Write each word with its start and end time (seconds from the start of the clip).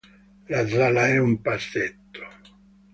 La 0.47 0.65
sala 0.67 1.09
è 1.09 1.19
un 1.19 1.39
passetto. 1.43 2.21